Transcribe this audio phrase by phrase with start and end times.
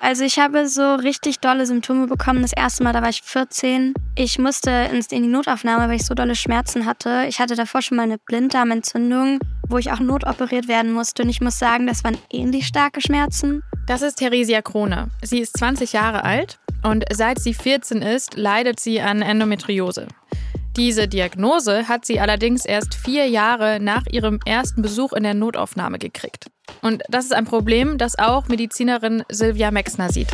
[0.00, 2.42] Also ich habe so richtig dolle Symptome bekommen.
[2.42, 3.94] Das erste Mal, da war ich 14.
[4.14, 4.70] Ich musste
[5.10, 7.24] in die Notaufnahme, weil ich so dolle Schmerzen hatte.
[7.28, 11.24] Ich hatte davor schon mal eine Blinddarmentzündung, wo ich auch notoperiert werden musste.
[11.24, 13.62] Und ich muss sagen, das waren ähnlich starke Schmerzen.
[13.86, 15.08] Das ist Theresia Krone.
[15.22, 20.06] Sie ist 20 Jahre alt und seit sie 14 ist, leidet sie an Endometriose.
[20.76, 25.98] Diese Diagnose hat sie allerdings erst vier Jahre nach ihrem ersten Besuch in der Notaufnahme
[25.98, 26.46] gekriegt.
[26.82, 30.28] Und das ist ein Problem, das auch Medizinerin Silvia Mexner sieht.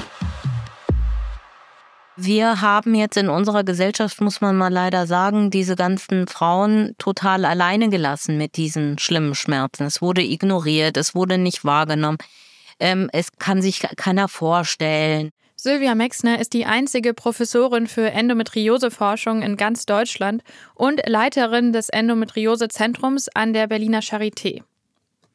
[2.16, 7.44] Wir haben jetzt in unserer Gesellschaft, muss man mal leider sagen, diese ganzen Frauen total
[7.44, 9.84] alleine gelassen mit diesen schlimmen Schmerzen.
[9.84, 12.18] Es wurde ignoriert, es wurde nicht wahrgenommen.
[12.78, 15.30] Ähm, es kann sich keiner vorstellen.
[15.56, 20.42] Sylvia Mexner ist die einzige Professorin für Endometrioseforschung in ganz Deutschland
[20.74, 24.62] und Leiterin des Endometriosezentrums an der Berliner Charité.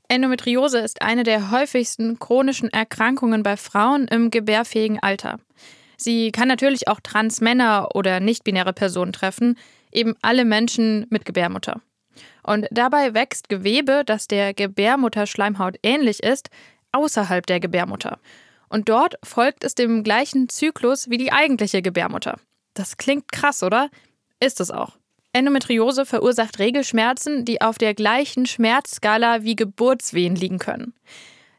[0.09, 5.39] Endometriose ist eine der häufigsten chronischen Erkrankungen bei Frauen im gebärfähigen Alter.
[5.95, 9.57] Sie kann natürlich auch Transmänner oder nichtbinäre Personen treffen,
[9.91, 11.81] eben alle Menschen mit Gebärmutter.
[12.43, 16.49] Und dabei wächst Gewebe, das der Gebärmutterschleimhaut ähnlich ist,
[16.91, 18.19] außerhalb der Gebärmutter
[18.69, 22.39] und dort folgt es dem gleichen Zyklus wie die eigentliche Gebärmutter.
[22.75, 23.89] Das klingt krass, oder?
[24.39, 24.98] Ist es auch.
[25.31, 30.93] Endometriose verursacht Regelschmerzen, die auf der gleichen Schmerzskala wie Geburtswehen liegen können.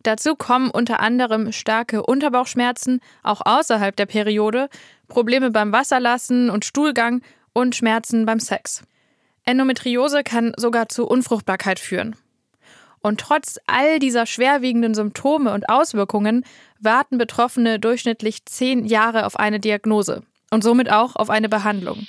[0.03, 4.69] Dazu kommen unter anderem starke Unterbauchschmerzen, auch außerhalb der Periode,
[5.09, 8.83] Probleme beim Wasserlassen und Stuhlgang und Schmerzen beim Sex.
[9.45, 12.17] Endometriose kann sogar zu Unfruchtbarkeit führen.
[13.03, 16.45] Und trotz all dieser schwerwiegenden Symptome und Auswirkungen
[16.81, 22.07] warten Betroffene durchschnittlich zehn Jahre auf eine Diagnose und somit auch auf eine Behandlung.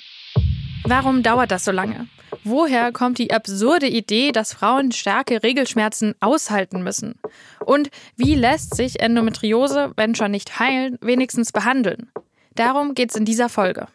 [0.83, 2.07] Warum dauert das so lange?
[2.43, 7.19] Woher kommt die absurde Idee, dass Frauen starke Regelschmerzen aushalten müssen?
[7.63, 12.09] Und wie lässt sich Endometriose, wenn schon nicht heilen, wenigstens behandeln?
[12.55, 13.87] Darum geht es in dieser Folge.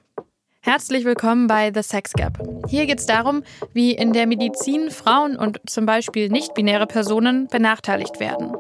[0.61, 2.39] Herzlich willkommen bei The Sex Gap.
[2.69, 3.43] Hier geht es darum,
[3.73, 8.53] wie in der Medizin Frauen und zum Beispiel nicht-binäre Personen benachteiligt werden.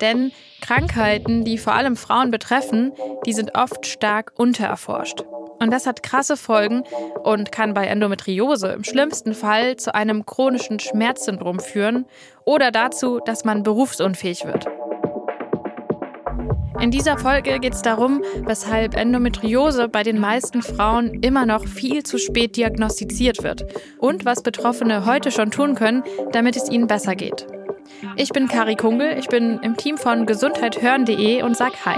[0.00, 2.92] Denn Krankheiten, die vor allem Frauen betreffen,
[3.26, 5.22] die sind oft stark untererforscht.
[5.60, 6.84] Und das hat krasse Folgen
[7.22, 12.06] und kann bei Endometriose im schlimmsten Fall zu einem chronischen Schmerzsyndrom führen
[12.44, 14.66] oder dazu, dass man berufsunfähig wird.
[16.80, 22.04] In dieser Folge geht es darum, weshalb Endometriose bei den meisten Frauen immer noch viel
[22.04, 23.66] zu spät diagnostiziert wird
[23.98, 27.46] und was Betroffene heute schon tun können, damit es ihnen besser geht.
[28.16, 31.96] Ich bin Kari Kungel, ich bin im Team von gesundheithören.de und sag Hi.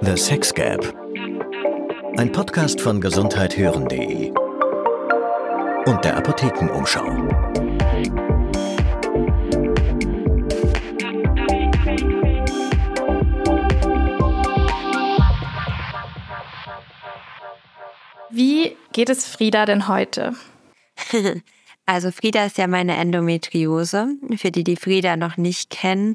[0.00, 0.94] The Sex Gap.
[2.16, 4.32] Ein Podcast von gesundheithören.de
[5.86, 7.04] und der Apothekenumschau.
[18.30, 20.34] Wie geht es Frieda denn heute?
[21.86, 26.14] Also Frieda ist ja meine Endometriose, für die die Frieda noch nicht kennen.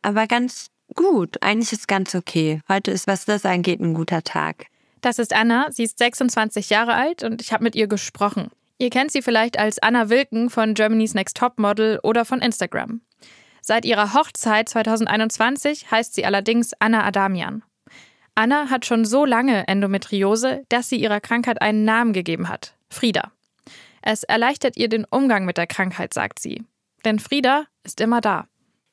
[0.00, 2.60] Aber ganz gut, eigentlich ist ganz okay.
[2.68, 4.66] Heute ist, was das angeht, ein guter Tag.
[5.02, 8.50] Das ist Anna, sie ist 26 Jahre alt und ich habe mit ihr gesprochen.
[8.78, 13.02] Ihr kennt sie vielleicht als Anna Wilken von Germany's Next Top Model oder von Instagram.
[13.60, 17.62] Seit ihrer Hochzeit 2021 heißt sie allerdings Anna Adamian.
[18.34, 23.30] Anna hat schon so lange Endometriose, dass sie ihrer Krankheit einen Namen gegeben hat: Frieda.
[24.02, 26.64] Es erleichtert ihr den Umgang mit der Krankheit, sagt sie.
[27.04, 28.46] Denn Frieda ist immer da.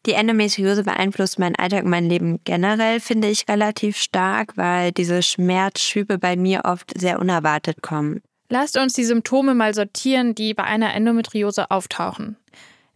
[0.05, 5.21] Die Endometriose beeinflusst meinen Alltag und mein Leben generell, finde ich relativ stark, weil diese
[5.21, 8.21] Schmerzschübe bei mir oft sehr unerwartet kommen.
[8.49, 12.37] Lasst uns die Symptome mal sortieren, die bei einer Endometriose auftauchen.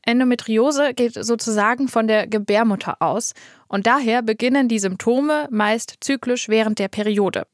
[0.01, 3.33] Endometriose geht sozusagen von der Gebärmutter aus
[3.67, 7.47] und daher beginnen die Symptome meist zyklisch während der Periode.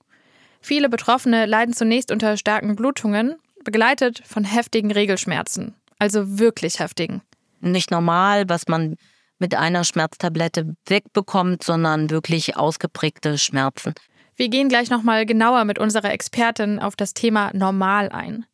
[0.61, 7.21] Viele Betroffene leiden zunächst unter starken Blutungen, begleitet von heftigen Regelschmerzen, also wirklich heftigen.
[7.61, 8.95] Nicht normal, was man
[9.39, 13.93] mit einer Schmerztablette wegbekommt, sondern wirklich ausgeprägte Schmerzen.
[14.35, 18.45] Wir gehen gleich nochmal genauer mit unserer Expertin auf das Thema normal ein.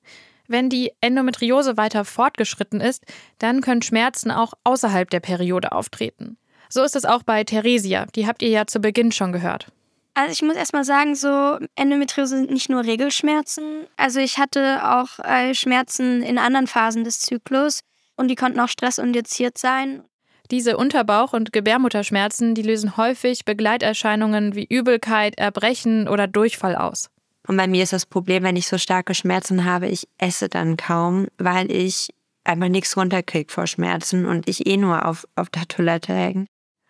[0.47, 3.03] Wenn die Endometriose weiter fortgeschritten ist,
[3.39, 6.37] dann können Schmerzen auch außerhalb der Periode auftreten.
[6.69, 9.71] So ist es auch bei Theresia, die habt ihr ja zu Beginn schon gehört.
[10.15, 13.85] Also ich muss erstmal sagen, so Endometriose sind nicht nur Regelschmerzen.
[13.97, 17.81] Also ich hatte auch äh, Schmerzen in anderen Phasen des Zyklus
[18.15, 20.03] und die konnten auch stressindiziert sein.
[20.51, 27.09] Diese Unterbauch- und Gebärmutterschmerzen, die lösen häufig Begleiterscheinungen wie Übelkeit, Erbrechen oder Durchfall aus.
[27.45, 30.77] Und bei mir ist das Problem, wenn ich so starke Schmerzen habe, ich esse dann
[30.77, 32.09] kaum, weil ich
[32.45, 36.45] einfach nichts runterkriege vor Schmerzen und ich eh nur auf, auf der Toilette hänge.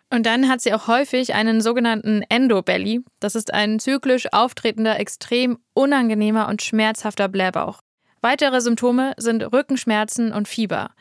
[0.10, 3.02] Und dann hat sie auch häufig einen sogenannten Endobelly.
[3.20, 7.80] Das ist ein zyklisch auftretender, extrem unangenehmer und schmerzhafter Blähbauch.
[8.22, 10.92] Weitere Symptome sind Rückenschmerzen und Fieber.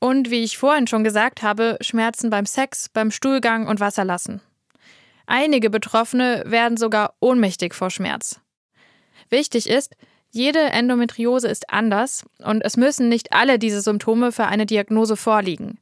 [0.00, 4.40] Und wie ich vorhin schon gesagt habe, Schmerzen beim Sex, beim Stuhlgang und Wasserlassen.
[5.26, 8.40] Einige Betroffene werden sogar ohnmächtig vor Schmerz.
[9.30, 9.94] Wichtig ist,
[10.30, 15.78] jede Endometriose ist anders und es müssen nicht alle diese Symptome für eine Diagnose vorliegen.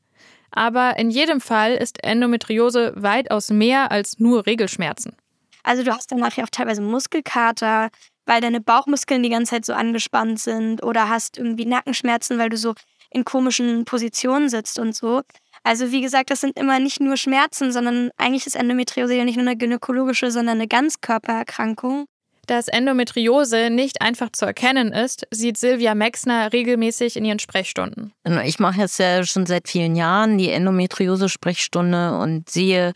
[0.52, 5.16] Aber in jedem Fall ist Endometriose weitaus mehr als nur Regelschmerzen.
[5.62, 7.88] Also du hast danach ja auch teilweise Muskelkater,
[8.26, 12.56] weil deine Bauchmuskeln die ganze Zeit so angespannt sind oder hast irgendwie Nackenschmerzen, weil du
[12.56, 12.74] so
[13.10, 15.22] in komischen Positionen sitzt und so.
[15.64, 19.36] Also wie gesagt, das sind immer nicht nur Schmerzen, sondern eigentlich ist Endometriose ja nicht
[19.36, 22.06] nur eine gynäkologische, sondern eine Ganzkörpererkrankung.
[22.46, 28.12] Dass Endometriose nicht einfach zu erkennen ist, sieht Silvia Mexner regelmäßig in ihren Sprechstunden.
[28.44, 32.94] Ich mache jetzt ja schon seit vielen Jahren die Endometriose-Sprechstunde und sehe,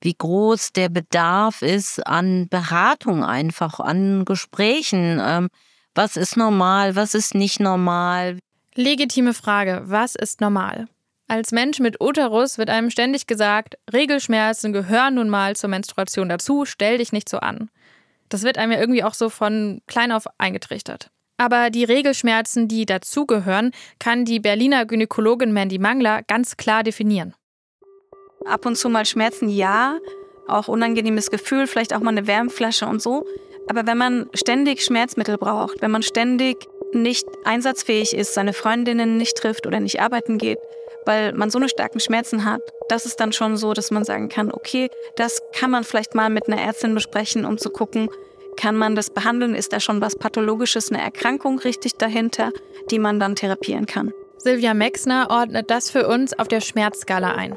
[0.00, 5.20] wie groß der Bedarf ist an Beratung einfach, an Gesprächen.
[5.22, 5.48] Ähm,
[5.94, 8.38] was ist normal, was ist nicht normal?
[8.74, 10.86] Legitime Frage, was ist normal?
[11.28, 16.64] Als Mensch mit Uterus wird einem ständig gesagt, Regelschmerzen gehören nun mal zur Menstruation dazu,
[16.64, 17.68] stell dich nicht so an.
[18.28, 21.10] Das wird einem ja irgendwie auch so von klein auf eingetrichtert.
[21.38, 27.34] Aber die Regelschmerzen, die dazugehören, kann die Berliner Gynäkologin Mandy Mangler ganz klar definieren.
[28.46, 29.98] Ab und zu mal Schmerzen, ja.
[30.48, 33.26] Auch unangenehmes Gefühl, vielleicht auch mal eine Wärmflasche und so.
[33.68, 36.56] Aber wenn man ständig Schmerzmittel braucht, wenn man ständig
[36.92, 40.58] nicht einsatzfähig ist, seine Freundinnen nicht trifft oder nicht arbeiten geht,
[41.06, 44.28] weil man so eine starken Schmerzen hat, das ist dann schon so, dass man sagen
[44.28, 48.10] kann, okay, das kann man vielleicht mal mit einer Ärztin besprechen, um zu gucken,
[48.56, 52.52] kann man das behandeln, ist da schon was Pathologisches, eine Erkrankung richtig dahinter,
[52.90, 54.12] die man dann therapieren kann.
[54.38, 57.56] Silvia Mexner ordnet das für uns auf der Schmerzskala ein.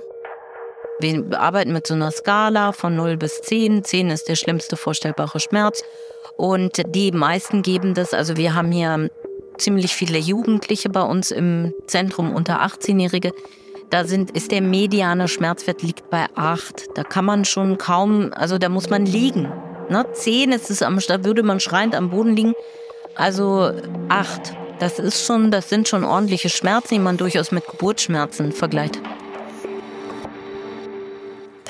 [0.99, 3.85] Wir arbeiten mit so einer Skala von 0 bis 10.
[3.85, 5.81] 10 ist der schlimmste vorstellbare Schmerz.
[6.35, 9.09] Und die meisten geben das, also wir haben hier
[9.59, 13.31] ziemlich viele Jugendliche bei uns im Zentrum unter 18-Jährige.
[13.89, 16.89] Da sind, ist der mediane Schmerzwert liegt bei 8.
[16.95, 19.51] Da kann man schon kaum, also da muss man liegen.
[19.89, 20.05] Ne?
[20.11, 22.53] 10 ist es am, da würde man schreiend am Boden liegen.
[23.15, 23.71] Also
[24.09, 24.53] 8.
[24.79, 28.99] Das ist schon, das sind schon ordentliche Schmerzen, die man durchaus mit Geburtsschmerzen vergleicht.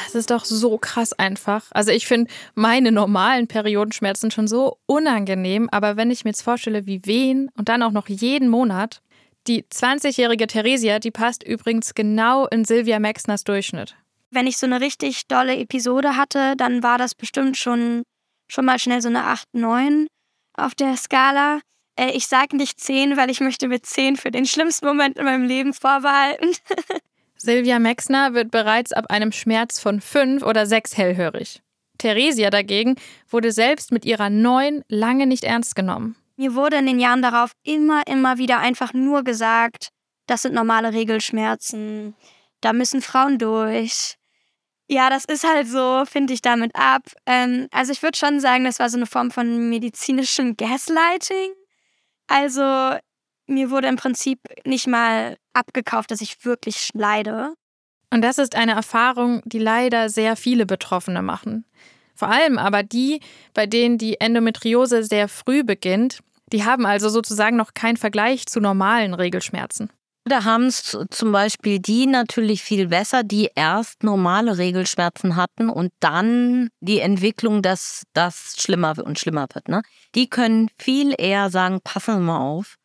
[0.04, 1.66] Das ist doch so krass einfach.
[1.72, 6.86] Also ich finde meine normalen Periodenschmerzen schon so unangenehm, aber wenn ich mir jetzt vorstelle,
[6.86, 9.02] wie Wehen und dann auch noch jeden Monat,
[9.48, 13.96] die 20-jährige Theresia, die passt übrigens genau in Silvia Maxners Durchschnitt.
[14.32, 18.04] Wenn ich so eine richtig dolle Episode hatte, dann war das bestimmt schon,
[18.48, 20.08] schon mal schnell so eine 8, 9
[20.54, 21.62] auf der Skala.
[22.00, 25.26] Äh, ich sage nicht 10, weil ich möchte mit 10 für den schlimmsten Moment in
[25.26, 26.52] meinem Leben vorbehalten.
[27.42, 31.62] Silvia Mexner wird bereits ab einem Schmerz von fünf oder sechs hellhörig.
[31.98, 32.96] Theresia dagegen
[33.30, 36.16] wurde selbst mit ihrer neun lange nicht ernst genommen.
[36.36, 39.90] Mir wurde in den Jahren darauf immer, immer wieder einfach nur gesagt,
[40.28, 42.14] das sind normale Regelschmerzen,
[42.62, 44.16] da müssen Frauen durch.
[44.90, 47.04] Ja, das ist halt so, finde ich damit ab.
[47.26, 51.54] Ähm, also ich würde schon sagen, das war so eine Form von medizinischem Gaslighting.
[52.28, 52.98] Also
[53.48, 57.54] mir wurde im Prinzip nicht mal abgekauft, dass ich wirklich leide.
[58.12, 61.66] Und das ist eine Erfahrung, die leider sehr viele Betroffene machen.
[62.16, 63.22] Vor allem aber die,
[63.54, 66.20] bei denen die Endometriose sehr früh beginnt,
[66.52, 69.90] die haben also sozusagen noch keinen Vergleich zu normalen Regelschmerzen.
[70.26, 75.92] Da haben es zum Beispiel die natürlich viel besser, die erst normale Regelschmerzen hatten und
[76.02, 79.70] dann die Entwicklung, dass das schlimmer und schlimmer wird.
[79.70, 79.82] Ne?
[80.14, 82.76] Die können viel eher sagen, passen Sie mal auf,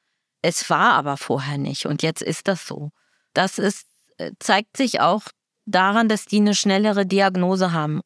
[0.45, 2.91] es war aber vorher nicht und jetzt ist das so.
[3.33, 3.87] Das ist,
[4.19, 5.23] äh, zeigt sich auch
[5.65, 8.03] daran, dass die eine schnellere Diagnose haben.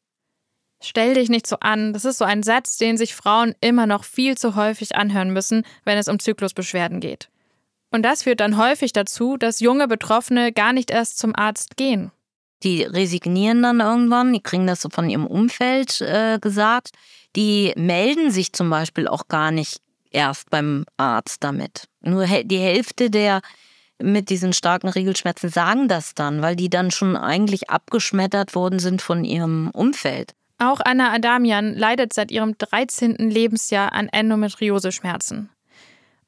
[0.81, 1.91] Stell dich nicht so an.
[1.91, 5.63] Das ist so ein Satz, den sich Frauen immer noch viel zu häufig anhören müssen,
[5.83, 7.27] wenn es um Zyklusbeschwerden geht.
[7.91, 12.11] Und das führt dann häufig dazu, dass junge Betroffene gar nicht erst zum Arzt gehen.
[12.63, 16.91] Die resignieren dann irgendwann, die kriegen das so von ihrem Umfeld äh, gesagt.
[17.35, 21.87] Die melden sich zum Beispiel auch gar nicht erst beim Arzt damit.
[22.01, 23.41] Nur die Hälfte der
[24.01, 29.01] mit diesen starken Regelschmerzen sagen das dann, weil die dann schon eigentlich abgeschmettert worden sind
[29.01, 30.33] von ihrem Umfeld.
[30.57, 33.15] Auch Anna Adamian leidet seit ihrem 13.
[33.15, 35.49] Lebensjahr an Endometrioseschmerzen.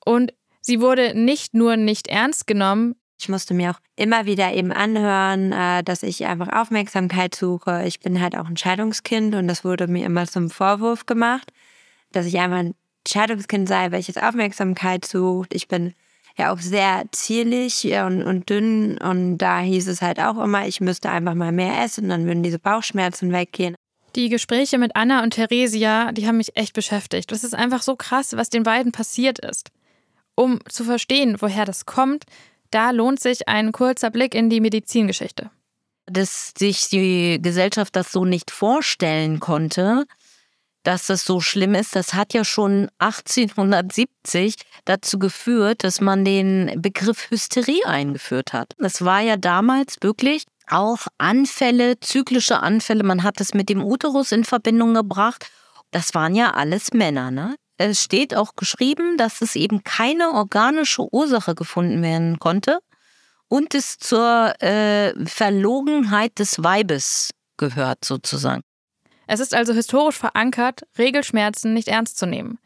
[0.05, 4.71] Und sie wurde nicht nur nicht ernst genommen, ich musste mir auch immer wieder eben
[4.71, 7.83] anhören, äh, dass ich einfach Aufmerksamkeit suche.
[7.85, 11.51] Ich bin halt auch ein Scheidungskind und das wurde mir immer zum Vorwurf gemacht,
[12.11, 12.73] dass ich einfach ein
[13.07, 15.53] Scheidungskind sei, welches Aufmerksamkeit sucht.
[15.53, 15.93] Ich bin
[16.37, 18.97] ja auch sehr zierlich und, und dünn.
[18.97, 22.43] Und da hieß es halt auch immer, ich müsste einfach mal mehr essen, dann würden
[22.43, 23.75] diese Bauchschmerzen weggehen.
[24.15, 27.31] Die Gespräche mit Anna und Theresia, die haben mich echt beschäftigt.
[27.31, 29.69] Das ist einfach so krass, was den beiden passiert ist.
[30.35, 32.25] Um zu verstehen, woher das kommt,
[32.71, 35.49] da lohnt sich ein kurzer Blick in die Medizingeschichte.
[36.07, 40.05] Dass sich die Gesellschaft das so nicht vorstellen konnte,
[40.83, 46.81] dass das so schlimm ist, das hat ja schon 1870 dazu geführt, dass man den
[46.81, 48.73] Begriff Hysterie eingeführt hat.
[48.77, 53.03] Das war ja damals wirklich auch Anfälle, zyklische Anfälle.
[53.03, 55.47] Man hat es mit dem Uterus in Verbindung gebracht.
[55.91, 57.29] Das waren ja alles Männer.
[57.29, 57.55] Ne?
[57.77, 62.79] Es steht auch geschrieben, dass es eben keine organische Ursache gefunden werden konnte
[63.47, 68.61] und es zur äh, Verlogenheit des Weibes gehört sozusagen.
[69.33, 72.59] Es ist also historisch verankert, Regelschmerzen nicht ernst zu nehmen.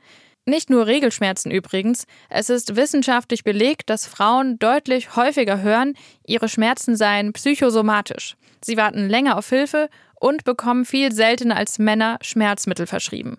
[0.47, 5.93] Nicht nur Regelschmerzen übrigens, es ist wissenschaftlich belegt, dass Frauen deutlich häufiger hören,
[6.25, 8.35] ihre Schmerzen seien psychosomatisch.
[8.63, 13.37] Sie warten länger auf Hilfe und bekommen viel seltener als Männer Schmerzmittel verschrieben.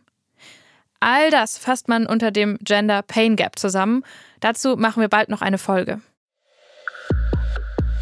[1.01, 4.05] All das fasst man unter dem Gender Pain Gap zusammen.
[4.39, 6.01] Dazu machen wir bald noch eine Folge.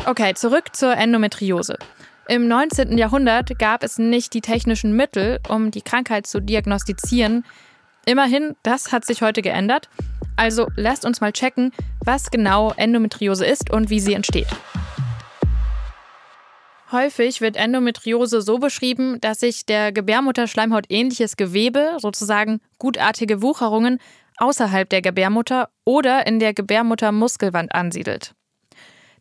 [0.05, 1.79] Okay, zurück zur Endometriose.
[2.27, 2.97] Im 19.
[2.97, 7.45] Jahrhundert gab es nicht die technischen Mittel, um die Krankheit zu diagnostizieren.
[8.07, 9.91] Immerhin, das hat sich heute geändert.
[10.37, 14.49] Also lasst uns mal checken, was genau Endometriose ist und wie sie entsteht.
[16.93, 23.99] Häufig wird Endometriose so beschrieben, dass sich der Gebärmutterschleimhaut ähnliches Gewebe, sozusagen gutartige Wucherungen,
[24.39, 28.35] außerhalb der Gebärmutter oder in der Gebärmuttermuskelwand ansiedelt.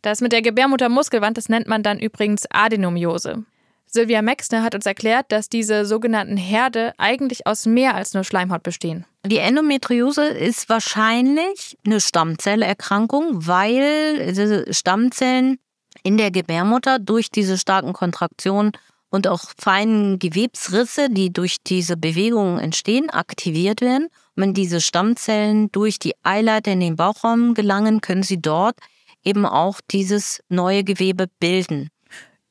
[0.04, 3.42] Das mit der Gebärmuttermuskelwand, das nennt man dann übrigens Adenomiose.
[3.86, 8.62] Sylvia Mexner hat uns erklärt, dass diese sogenannten Herde eigentlich aus mehr als nur Schleimhaut
[8.62, 9.06] bestehen.
[9.24, 15.56] Die Endometriose ist wahrscheinlich eine Stammzellerkrankung, weil diese Stammzellen
[16.02, 18.72] in der Gebärmutter durch diese starken Kontraktionen
[19.08, 24.08] und auch feinen Gewebsrisse, die durch diese Bewegungen entstehen, aktiviert werden.
[24.36, 28.76] Und wenn diese Stammzellen durch die Eileiter in den Bauchraum gelangen, können sie dort
[29.24, 31.90] eben auch dieses neue Gewebe bilden.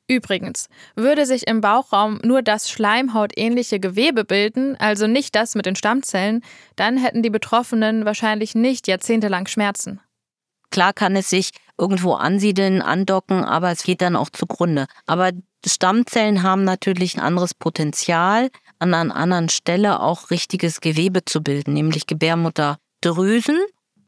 [0.06, 5.76] Übrigens, würde sich im Bauchraum nur das schleimhautähnliche Gewebe bilden, also nicht das mit den
[5.76, 6.42] Stammzellen,
[6.76, 10.00] dann hätten die Betroffenen wahrscheinlich nicht jahrzehntelang Schmerzen.
[10.70, 14.86] Klar kann es sich irgendwo ansiedeln, andocken, aber es geht dann auch zugrunde.
[15.06, 15.30] Aber
[15.66, 21.72] Stammzellen haben natürlich ein anderes Potenzial, an einer anderen Stelle auch richtiges Gewebe zu bilden,
[21.72, 23.58] nämlich Gebärmutterdrüsen,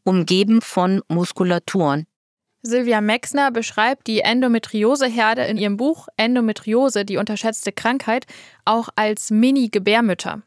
[0.05, 2.07] umgeben von Muskulaturen.
[2.67, 8.27] Silvia Mexner beschreibt die Endometrioseherde in ihrem Buch Endometriose, die unterschätzte Krankheit,
[8.65, 10.43] auch als Mini-Gebärmütter.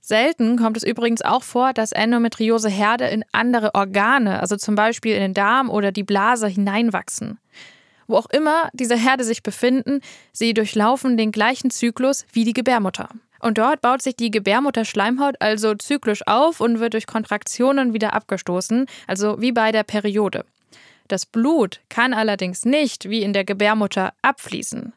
[0.00, 5.20] Selten kommt es übrigens auch vor, dass Endometrioseherde in andere Organe, also zum Beispiel in
[5.20, 7.38] den Darm oder die Blase, hineinwachsen.
[8.08, 10.00] Wo auch immer diese Herde sich befinden,
[10.32, 13.10] sie durchlaufen den gleichen Zyklus wie die Gebärmutter.
[13.38, 18.86] Und dort baut sich die Gebärmutterschleimhaut also zyklisch auf und wird durch Kontraktionen wieder abgestoßen,
[19.06, 20.44] also wie bei der Periode.
[21.08, 24.92] Das Blut kann allerdings nicht wie in der Gebärmutter abfließen.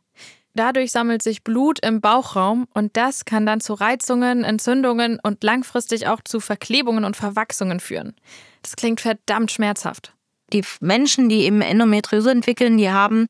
[0.55, 6.07] Dadurch sammelt sich Blut im Bauchraum und das kann dann zu Reizungen, Entzündungen und langfristig
[6.07, 8.15] auch zu Verklebungen und Verwachsungen führen.
[8.61, 10.13] Das klingt verdammt schmerzhaft.
[10.53, 13.27] Die Menschen, die eben Endometriose entwickeln, die haben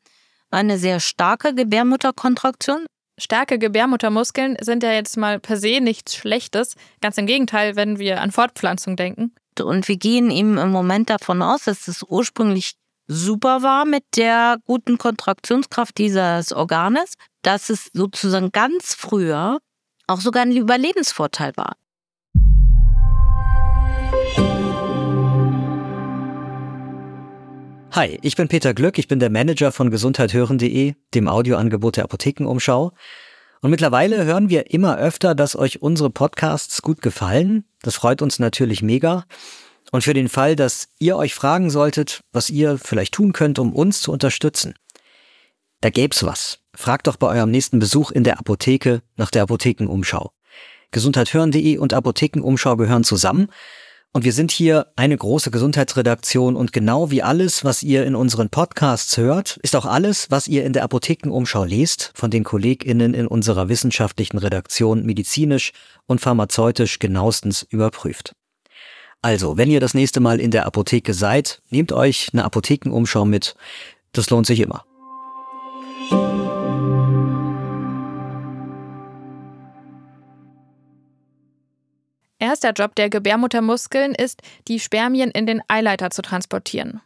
[0.52, 2.86] eine sehr starke Gebärmutterkontraktion.
[3.18, 6.76] Starke Gebärmuttermuskeln sind ja jetzt mal per se nichts Schlechtes.
[7.02, 9.34] Ganz im Gegenteil, wenn wir an Fortpflanzung denken.
[9.62, 12.76] Und wir gehen eben im Moment davon aus, dass es ursprünglich
[13.08, 19.60] super war mit der guten Kontraktionskraft dieses Organes, dass es sozusagen ganz früher
[20.08, 21.76] auch sogar ein Überlebensvorteil war.
[27.92, 32.92] Hi, ich bin Peter Glück, ich bin der Manager von gesundheithören.de, dem Audioangebot der Apothekenumschau.
[33.66, 37.66] Und mittlerweile hören wir immer öfter, dass euch unsere Podcasts gut gefallen.
[37.82, 39.26] Das freut uns natürlich mega.
[39.90, 43.74] Und für den Fall, dass ihr euch fragen solltet, was ihr vielleicht tun könnt, um
[43.74, 44.76] uns zu unterstützen,
[45.82, 46.60] da gäb's was.
[46.76, 50.30] Fragt doch bei eurem nächsten Besuch in der Apotheke nach der Apothekenumschau.
[50.92, 53.48] Gesundheithören.de und Apothekenumschau gehören zusammen
[54.16, 58.50] und wir sind hier eine große Gesundheitsredaktion und genau wie alles, was ihr in unseren
[58.50, 63.28] Podcasts hört, ist auch alles, was ihr in der Apothekenumschau lest, von den KollegInnen in
[63.28, 65.74] unserer wissenschaftlichen Redaktion medizinisch
[66.08, 68.32] und pharmazeutisch genauestens überprüft.
[69.22, 73.56] Also, wenn ihr das nächste Mal in der Apotheke seid, nehmt euch eine Apothekenumschau mit.
[74.14, 74.86] Das lohnt sich immer.
[82.46, 87.02] Erster Job der Gebärmuttermuskeln ist, die Spermien in den Eileiter zu transportieren.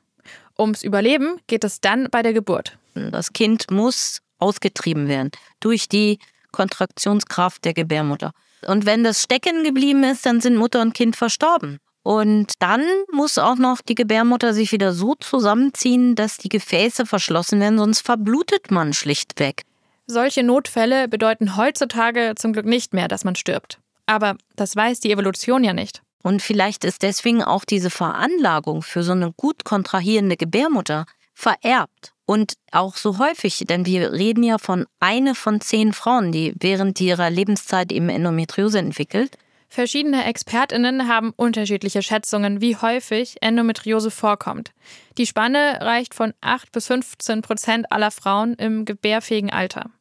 [0.57, 2.77] Ums Überleben geht es dann bei der Geburt.
[2.93, 5.31] Das Kind muss ausgetrieben werden
[5.61, 6.19] durch die
[6.51, 8.31] Kontraktionskraft der Gebärmutter.
[8.67, 11.77] Und wenn das stecken geblieben ist, dann sind Mutter und Kind verstorben.
[12.03, 17.61] Und dann muss auch noch die Gebärmutter sich wieder so zusammenziehen, dass die Gefäße verschlossen
[17.61, 19.63] werden, sonst verblutet man schlichtweg.
[20.05, 23.79] Solche Notfälle bedeuten heutzutage zum Glück nicht mehr, dass man stirbt.
[24.09, 26.01] Aber das weiß die Evolution ja nicht.
[26.23, 32.13] Und vielleicht ist deswegen auch diese Veranlagung für so eine gut kontrahierende Gebärmutter vererbt.
[32.25, 36.99] Und auch so häufig, denn wir reden ja von eine von zehn Frauen, die während
[36.99, 39.37] ihrer Lebenszeit eben Endometriose entwickelt.
[39.67, 44.71] Verschiedene ExpertInnen haben unterschiedliche Schätzungen, wie häufig Endometriose vorkommt.
[45.19, 49.91] Die Spanne reicht von 8 bis 15 Prozent aller Frauen im gebärfähigen Alter.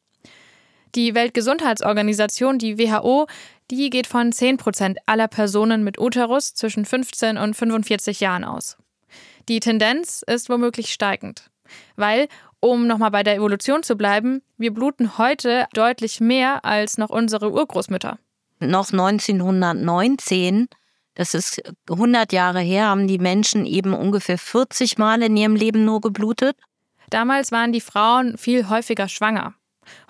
[0.95, 3.27] Die Weltgesundheitsorganisation, die WHO,
[3.71, 8.77] die geht von 10 Prozent aller Personen mit Uterus zwischen 15 und 45 Jahren aus.
[9.47, 11.49] Die Tendenz ist womöglich steigend,
[11.95, 12.27] weil,
[12.59, 17.51] um nochmal bei der Evolution zu bleiben, wir bluten heute deutlich mehr als noch unsere
[17.51, 18.17] Urgroßmütter
[18.59, 20.67] noch 1919,
[21.15, 25.85] das ist 100 Jahre her, haben die Menschen eben ungefähr 40 Mal in ihrem Leben
[25.85, 26.57] nur geblutet.
[27.09, 29.53] Damals waren die Frauen viel häufiger schwanger.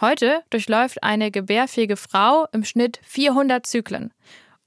[0.01, 4.13] Heute durchläuft eine gebärfähige Frau im Schnitt 400 Zyklen.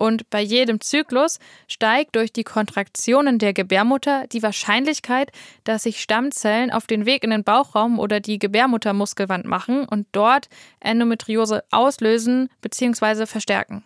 [0.02, 1.38] Und bei jedem Zyklus
[1.68, 5.30] steigt durch die Kontraktionen der Gebärmutter die Wahrscheinlichkeit,
[5.62, 10.48] dass sich Stammzellen auf den Weg in den Bauchraum oder die Gebärmuttermuskelwand machen und dort
[10.80, 13.26] Endometriose auslösen bzw.
[13.26, 13.84] verstärken.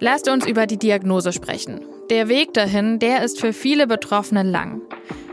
[0.00, 1.84] Lasst uns über die Diagnose sprechen.
[2.08, 4.80] Der Weg dahin, der ist für viele Betroffene lang.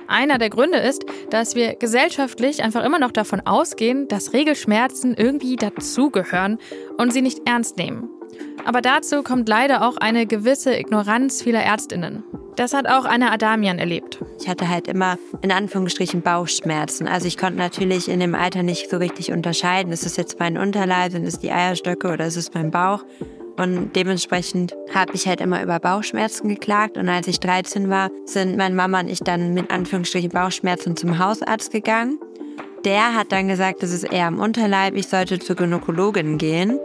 [0.07, 5.55] Einer der Gründe ist, dass wir gesellschaftlich einfach immer noch davon ausgehen, dass Regelschmerzen irgendwie
[5.55, 6.59] dazugehören
[6.97, 8.09] und sie nicht ernst nehmen.
[8.65, 12.23] Aber dazu kommt leider auch eine gewisse Ignoranz vieler Ärztinnen.
[12.55, 14.19] Das hat auch Anna Adamian erlebt.
[14.39, 17.07] Ich hatte halt immer in Anführungsstrichen Bauchschmerzen.
[17.07, 20.57] Also ich konnte natürlich in dem Alter nicht so richtig unterscheiden, ist es jetzt mein
[20.57, 23.03] Unterleib, sind es die Eierstöcke oder ist es mein Bauch?
[23.57, 26.97] Und dementsprechend habe ich halt immer über Bauchschmerzen geklagt.
[26.97, 31.19] Und als ich 13 war, sind meine Mama und ich dann mit Anführungsstrichen Bauchschmerzen zum
[31.19, 32.19] Hausarzt gegangen.
[32.83, 36.79] Der hat dann gesagt, das ist eher am Unterleib, ich sollte zur Gynäkologin gehen.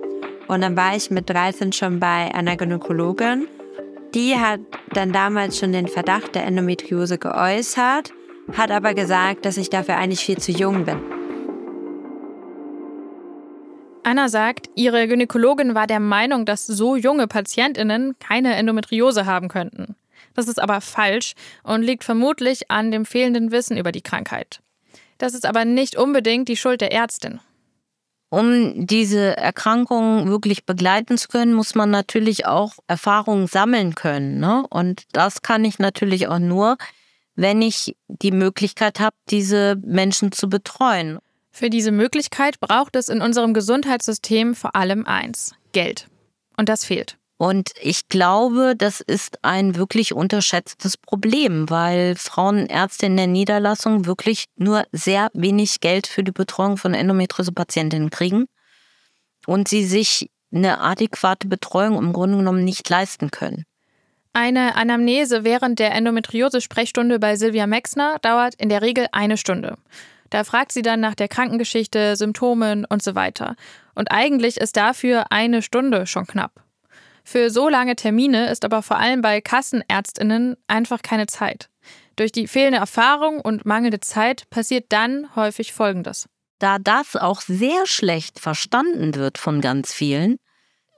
[0.49, 3.47] Und dann war ich mit 13 schon bei einer Gynäkologin.
[4.15, 4.61] Die hat
[4.93, 8.13] dann damals schon den Verdacht der Endometriose geäußert,
[8.57, 11.20] hat aber gesagt, dass ich dafür eigentlich viel zu jung bin.
[14.03, 19.95] Anna sagt, ihre Gynäkologin war der Meinung, dass so junge Patientinnen keine Endometriose haben könnten.
[20.35, 24.61] Das ist aber falsch und liegt vermutlich an dem fehlenden Wissen über die Krankheit.
[25.19, 27.41] Das ist aber nicht unbedingt die Schuld der Ärztin.
[28.31, 34.39] Um diese Erkrankung wirklich begleiten zu können, muss man natürlich auch Erfahrungen sammeln können.
[34.39, 34.65] Ne?
[34.71, 36.79] Und das kann ich natürlich auch nur,
[37.35, 41.19] wenn ich die Möglichkeit habe, diese Menschen zu betreuen.
[41.51, 46.09] Für diese Möglichkeit braucht es in unserem Gesundheitssystem vor allem eins, Geld.
[46.57, 47.17] Und das fehlt.
[47.37, 54.45] Und ich glaube, das ist ein wirklich unterschätztes Problem, weil Frauenärzte in der Niederlassung wirklich
[54.57, 58.45] nur sehr wenig Geld für die Betreuung von Endometriose-Patientinnen kriegen
[59.47, 63.65] und sie sich eine adäquate Betreuung im Grunde genommen nicht leisten können.
[64.35, 69.79] Eine Anamnese während der Endometriose-Sprechstunde bei Silvia Mexner dauert in der Regel eine Stunde.
[70.31, 73.57] Da fragt sie dann nach der Krankengeschichte, Symptomen und so weiter.
[73.95, 76.65] Und eigentlich ist dafür eine Stunde schon knapp.
[77.25, 81.69] Für so lange Termine ist aber vor allem bei Kassenärztinnen einfach keine Zeit.
[82.17, 86.29] Durch die fehlende Erfahrung und mangelnde Zeit passiert dann häufig Folgendes.
[86.59, 90.37] Da das auch sehr schlecht verstanden wird von ganz vielen,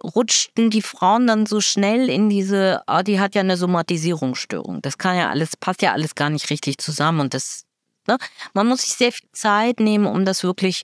[0.03, 4.83] rutschten die Frauen dann so schnell in diese, ah, die hat ja eine Somatisierungsstörung.
[4.83, 7.65] Das kann ja alles, passt ja alles gar nicht richtig zusammen und das,
[8.07, 8.19] ne?
[8.55, 10.83] Man muss sich sehr viel Zeit nehmen, um das wirklich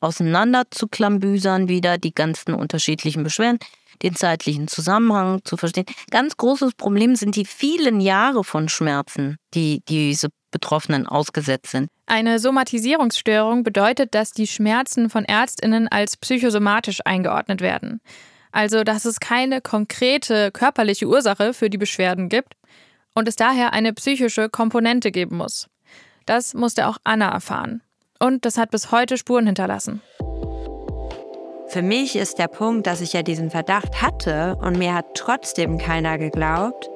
[0.00, 3.58] auseinander zu klambüsern, wieder die ganzen unterschiedlichen Beschwerden
[4.02, 5.86] den zeitlichen Zusammenhang zu verstehen.
[6.10, 11.88] Ganz großes Problem sind die vielen Jahre von Schmerzen, die diese Betroffenen ausgesetzt sind.
[12.06, 18.00] Eine Somatisierungsstörung bedeutet, dass die Schmerzen von Ärztinnen als psychosomatisch eingeordnet werden.
[18.52, 22.54] Also, dass es keine konkrete körperliche Ursache für die Beschwerden gibt
[23.14, 25.66] und es daher eine psychische Komponente geben muss.
[26.26, 27.82] Das musste auch Anna erfahren.
[28.18, 30.00] Und das hat bis heute Spuren hinterlassen.
[31.68, 35.78] Für mich ist der Punkt, dass ich ja diesen Verdacht hatte und mir hat trotzdem
[35.78, 36.88] keiner geglaubt,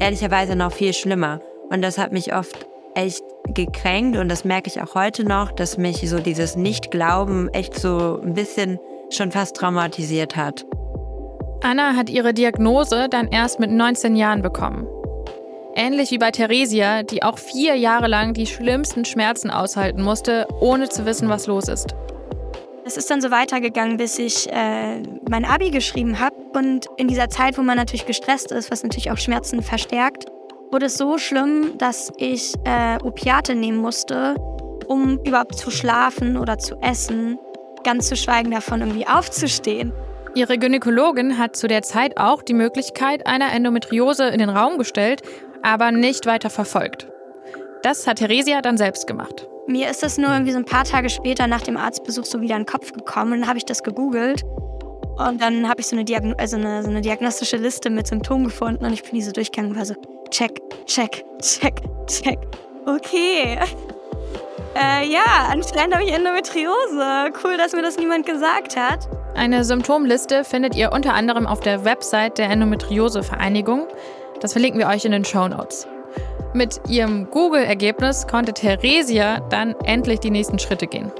[0.00, 1.40] ehrlicherweise noch viel schlimmer.
[1.68, 3.22] Und das hat mich oft echt
[3.54, 8.20] gekränkt und das merke ich auch heute noch, dass mich so dieses Nicht-Glauben echt so
[8.22, 8.78] ein bisschen
[9.10, 10.64] schon fast traumatisiert hat.
[11.62, 14.86] Anna hat ihre Diagnose dann erst mit 19 Jahren bekommen.
[15.80, 20.88] Ähnlich wie bei Theresia, die auch vier Jahre lang die schlimmsten Schmerzen aushalten musste, ohne
[20.88, 21.94] zu wissen, was los ist.
[22.84, 26.34] Es ist dann so weitergegangen, bis ich äh, mein Abi geschrieben habe.
[26.52, 30.24] Und in dieser Zeit, wo man natürlich gestresst ist, was natürlich auch Schmerzen verstärkt,
[30.72, 34.34] wurde es so schlimm, dass ich äh, Opiate nehmen musste,
[34.88, 37.38] um überhaupt zu schlafen oder zu essen.
[37.84, 39.92] Ganz zu schweigen davon, irgendwie aufzustehen.
[40.34, 45.22] Ihre Gynäkologin hat zu der Zeit auch die Möglichkeit einer Endometriose in den Raum gestellt,
[45.62, 47.08] aber nicht weiter verfolgt.
[47.82, 49.46] Das hat Theresia dann selbst gemacht.
[49.66, 52.56] Mir ist das nur irgendwie so ein paar Tage später nach dem Arztbesuch so wieder
[52.56, 53.34] in den Kopf gekommen.
[53.34, 54.42] Und dann habe ich das gegoogelt.
[55.18, 58.44] Und dann habe ich so eine, Diagno also eine, so eine diagnostische Liste mit Symptomen
[58.44, 58.84] gefunden.
[58.84, 59.94] Und ich bin diese durchgegangen und war so,
[60.30, 62.38] check, check, check, check.
[62.86, 63.58] Okay.
[64.74, 67.32] Äh, ja, anscheinend habe ich Endometriose.
[67.44, 69.08] Cool, dass mir das niemand gesagt hat.
[69.34, 73.86] Eine Symptomliste findet ihr unter anderem auf der Website der Endometriose-Vereinigung.
[74.40, 75.86] Das verlinken wir euch in den Show Notes.
[76.54, 81.12] Mit ihrem Google-Ergebnis konnte Theresia dann endlich die nächsten Schritte gehen.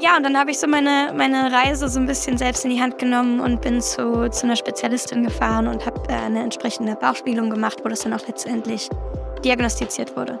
[0.00, 2.80] Ja, und dann habe ich so meine, meine Reise so ein bisschen selbst in die
[2.80, 7.50] Hand genommen und bin zu, zu einer Spezialistin gefahren und habe äh, eine entsprechende Bauchspiegelung
[7.50, 8.88] gemacht, wo das dann auch letztendlich
[9.44, 10.38] diagnostiziert wurde.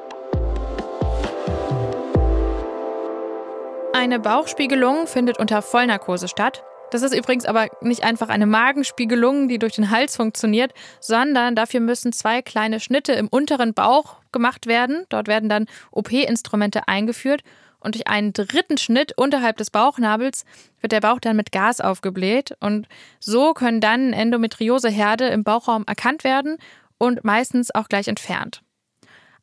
[3.92, 6.62] Eine Bauchspiegelung findet unter Vollnarkose statt.
[6.90, 11.80] Das ist übrigens aber nicht einfach eine Magenspiegelung, die durch den Hals funktioniert, sondern dafür
[11.80, 15.04] müssen zwei kleine Schnitte im unteren Bauch gemacht werden.
[15.10, 17.42] Dort werden dann OP-Instrumente eingeführt
[17.80, 20.44] und durch einen dritten Schnitt unterhalb des Bauchnabels
[20.80, 22.88] wird der Bauch dann mit Gas aufgebläht und
[23.20, 26.56] so können dann Endometrioseherde im Bauchraum erkannt werden
[26.96, 28.62] und meistens auch gleich entfernt.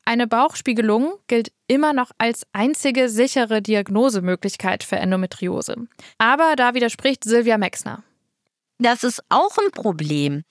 [0.08, 5.88] Eine Bauchspiegelung gilt immer noch als einzige sichere Diagnosemöglichkeit für Endometriose.
[6.20, 8.04] Aber da widerspricht Silvia Mexner.
[8.78, 10.44] Das ist auch ein Problem,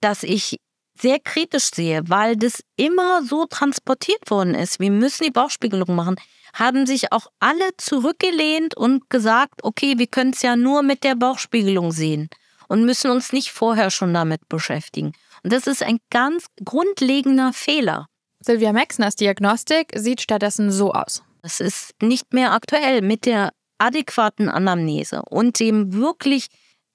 [0.00, 0.58] das ich
[0.98, 4.80] sehr kritisch sehe, weil das immer so transportiert worden ist.
[4.80, 6.16] Wir müssen die Bauchspiegelung machen.
[6.52, 11.14] Haben sich auch alle zurückgelehnt und gesagt, okay, wir können es ja nur mit der
[11.14, 12.28] Bauchspiegelung sehen
[12.68, 15.12] und müssen uns nicht vorher schon damit beschäftigen.
[15.44, 18.08] Und das ist ein ganz grundlegender Fehler.
[18.44, 21.22] Silvia Mexners Diagnostik sieht stattdessen so aus.
[21.42, 26.48] Es ist nicht mehr aktuell mit der adäquaten Anamnese und dem wirklich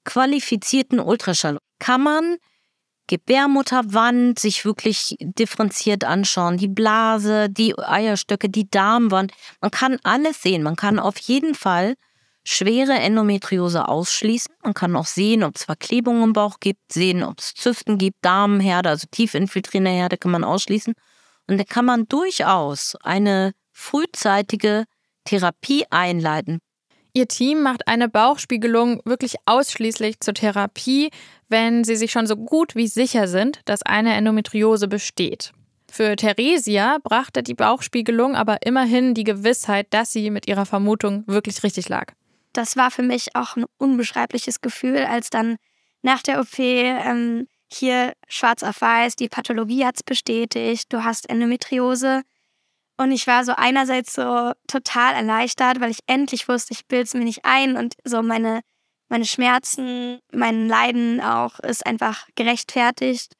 [0.04, 1.58] qualifizierten Ultraschall.
[1.78, 2.36] Kann man
[3.08, 9.32] Gebärmutterwand sich wirklich differenziert anschauen, die Blase, die Eierstöcke, die Darmwand.
[9.62, 10.62] Man kann alles sehen.
[10.62, 11.94] Man kann auf jeden Fall
[12.44, 14.54] schwere Endometriose ausschließen.
[14.62, 18.18] Man kann auch sehen, ob es Verklebungen im Bauch gibt, sehen, ob es Zysten gibt,
[18.22, 20.94] Darmherde, also tief infiltrierende Herde kann man ausschließen.
[21.48, 24.84] Und da kann man durchaus eine frühzeitige
[25.24, 26.58] Therapie einleiten.
[27.14, 31.10] Ihr Team macht eine Bauchspiegelung wirklich ausschließlich zur Therapie,
[31.48, 35.52] wenn sie sich schon so gut wie sicher sind, dass eine Endometriose besteht.
[35.90, 41.62] Für Theresia brachte die Bauchspiegelung aber immerhin die Gewissheit, dass sie mit ihrer Vermutung wirklich
[41.62, 42.12] richtig lag.
[42.52, 45.56] Das war für mich auch ein unbeschreibliches Gefühl, als dann
[46.02, 51.28] nach der OP ähm, hier schwarz auf weiß, die Pathologie hat es bestätigt, du hast
[51.28, 52.22] Endometriose.
[52.96, 57.14] Und ich war so einerseits so total erleichtert, weil ich endlich wusste, ich bilde es
[57.14, 58.62] mir nicht ein und so meine,
[59.08, 63.34] meine Schmerzen, mein Leiden auch ist einfach gerechtfertigt.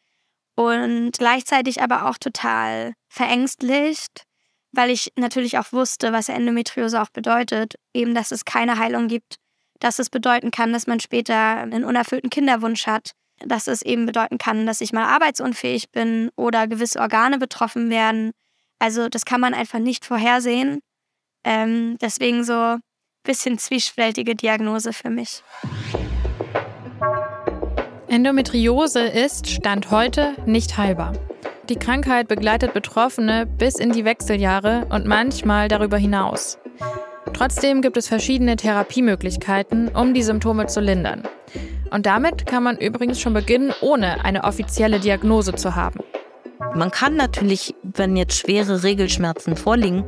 [0.54, 4.24] Und gleichzeitig aber auch total verängstlicht,
[4.72, 7.74] weil ich natürlich auch wusste, was Endometriose auch bedeutet.
[7.94, 9.36] Eben, dass es keine Heilung gibt,
[9.80, 13.12] dass es bedeuten kann, dass man später einen unerfüllten Kinderwunsch hat,
[13.44, 18.32] dass es eben bedeuten kann, dass ich mal arbeitsunfähig bin oder gewisse Organe betroffen werden.
[18.78, 20.80] Also das kann man einfach nicht vorhersehen.
[21.44, 22.80] Ähm, deswegen so ein
[23.24, 25.42] bisschen zwiespältige Diagnose für mich.
[28.08, 31.12] Endometriose ist Stand heute nicht heilbar.
[31.68, 36.58] Die Krankheit begleitet Betroffene bis in die Wechseljahre und manchmal darüber hinaus.
[37.34, 41.22] Trotzdem gibt es verschiedene Therapiemöglichkeiten, um die Symptome zu lindern.
[41.90, 46.00] Und damit kann man übrigens schon beginnen, ohne eine offizielle Diagnose zu haben.
[46.74, 50.04] Man kann natürlich, wenn jetzt schwere Regelschmerzen vorliegen,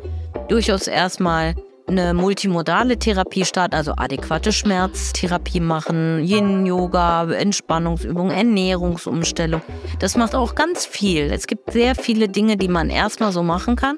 [0.49, 1.55] durchaus erstmal
[1.91, 9.63] eine multimodale Therapie starten, also adäquate Schmerztherapie machen, Yin-Yoga, Entspannungsübungen, Ernährungsumstellung.
[9.99, 11.33] Das macht auch ganz viel.
[11.33, 13.97] Es gibt sehr viele Dinge, die man erstmal so machen kann.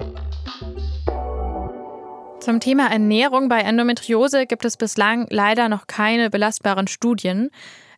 [2.43, 7.49] Zum Thema Ernährung bei Endometriose gibt es bislang leider noch keine belastbaren Studien.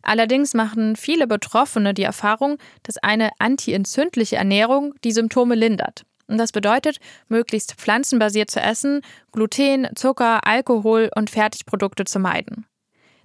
[0.02, 6.04] Allerdings machen viele Betroffene die Erfahrung, dass eine antientzündliche Ernährung die Symptome lindert.
[6.28, 9.00] Und das bedeutet, möglichst pflanzenbasiert zu essen,
[9.32, 12.66] Gluten, Zucker, Alkohol und Fertigprodukte zu meiden.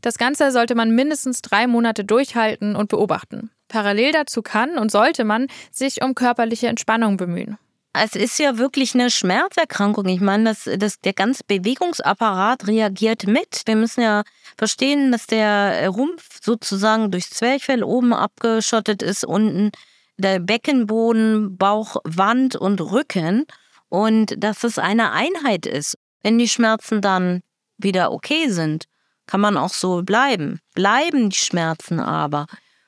[0.01, 3.51] Das Ganze sollte man mindestens drei Monate durchhalten und beobachten.
[3.67, 7.59] Parallel dazu kann und sollte man sich um körperliche Entspannung bemühen.
[7.93, 10.05] Es ist ja wirklich eine Schmerzerkrankung.
[10.07, 13.63] Ich meine, das, das, der ganze Bewegungsapparat reagiert mit.
[13.65, 14.23] Wir müssen ja
[14.57, 19.71] verstehen, dass der Rumpf sozusagen durchs Zwerchfell oben abgeschottet ist, unten
[20.17, 23.45] der Beckenboden, Bauch, Wand und Rücken
[23.89, 25.97] und dass es eine Einheit ist.
[26.23, 27.41] Wenn die Schmerzen dann
[27.77, 28.85] wieder okay sind,
[29.27, 30.59] kann man auch so bleiben.
[30.75, 32.45] Bleiben die Schmerzen aber,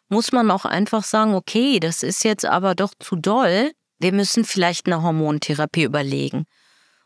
[0.07, 3.71] muss man auch einfach sagen, okay, das ist jetzt aber doch zu doll
[4.03, 6.45] wir müssen vielleicht eine Hormontherapie überlegen.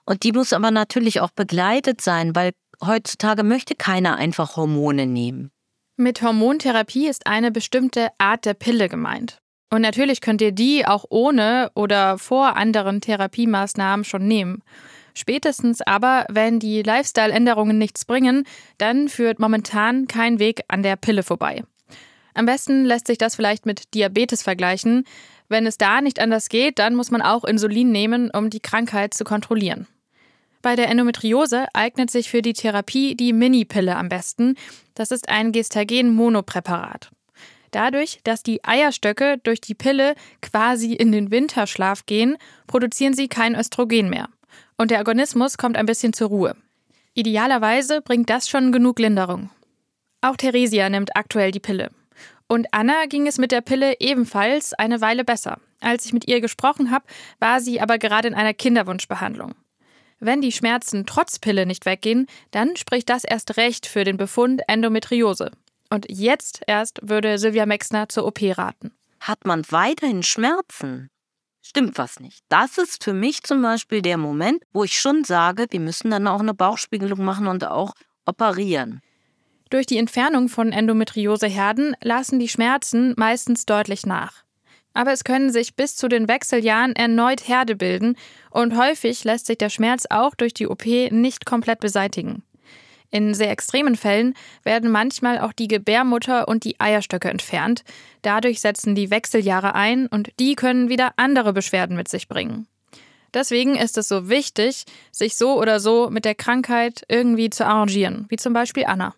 [0.05, 2.51] Und die muss aber natürlich auch begleitet sein, weil
[2.83, 5.51] heutzutage möchte keiner einfach Hormone nehmen.
[5.95, 9.39] Mit Hormontherapie ist eine bestimmte Art der Pille gemeint.
[9.69, 14.63] Und natürlich könnt ihr die auch ohne oder vor anderen Therapiemaßnahmen schon nehmen.
[15.13, 18.45] Spätestens aber, wenn die Lifestyle-Änderungen nichts bringen,
[18.77, 21.63] dann führt momentan kein Weg an der Pille vorbei.
[22.35, 25.05] Am besten lässt sich das vielleicht mit Diabetes vergleichen.
[25.49, 29.13] Wenn es da nicht anders geht, dann muss man auch Insulin nehmen, um die Krankheit
[29.13, 29.87] zu kontrollieren.
[30.61, 34.55] Bei der Endometriose eignet sich für die Therapie die Mini-Pille am besten.
[34.95, 37.11] Das ist ein Gestagen-Monopräparat.
[37.71, 43.55] Dadurch, dass die Eierstöcke durch die Pille quasi in den Winterschlaf gehen, produzieren sie kein
[43.55, 44.29] Östrogen mehr.
[44.77, 46.55] Und der Organismus kommt ein bisschen zur Ruhe.
[47.13, 49.49] Idealerweise bringt das schon genug Linderung.
[50.21, 51.91] Auch Theresia nimmt aktuell die Pille.
[52.47, 55.59] Und Anna ging es mit der Pille ebenfalls eine Weile besser.
[55.81, 57.05] Als ich mit ihr gesprochen habe,
[57.39, 59.53] war sie aber gerade in einer Kinderwunschbehandlung.
[60.19, 64.61] Wenn die Schmerzen trotz Pille nicht weggehen, dann spricht das erst recht für den Befund
[64.67, 65.51] Endometriose.
[65.89, 68.91] Und jetzt erst würde Sylvia Mexner zur OP raten.
[69.19, 71.09] Hat man weiterhin Schmerzen?
[71.61, 72.43] Stimmt was nicht.
[72.49, 76.27] Das ist für mich zum Beispiel der Moment, wo ich schon sage, wir müssen dann
[76.27, 77.93] auch eine Bauchspiegelung machen und auch
[78.25, 79.01] operieren.
[79.69, 84.43] Durch die Entfernung von Endometrioseherden lassen die Schmerzen meistens deutlich nach.
[84.93, 88.15] Aber es können sich bis zu den Wechseljahren erneut Herde bilden
[88.49, 92.43] und häufig lässt sich der Schmerz auch durch die OP nicht komplett beseitigen.
[93.11, 97.83] In sehr extremen Fällen werden manchmal auch die Gebärmutter und die Eierstöcke entfernt.
[98.21, 102.67] Dadurch setzen die Wechseljahre ein und die können wieder andere Beschwerden mit sich bringen.
[103.33, 108.25] Deswegen ist es so wichtig, sich so oder so mit der Krankheit irgendwie zu arrangieren,
[108.29, 109.13] wie zum Beispiel Anna